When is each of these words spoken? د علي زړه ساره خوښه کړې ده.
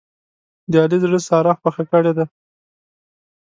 د 0.71 0.73
علي 0.83 0.97
زړه 1.03 1.19
ساره 1.27 1.53
خوښه 1.59 1.83
کړې 1.91 2.11
ده. 2.17 2.25